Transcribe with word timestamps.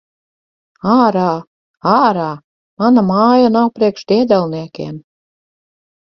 Ārā! 0.91 1.25
Ārā! 1.89 2.29
Mana 2.83 3.03
māja 3.09 3.51
nav 3.57 3.67
priekš 3.75 4.07
diedelniekiem! 4.13 4.97